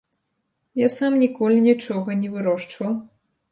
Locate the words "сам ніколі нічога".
0.95-2.19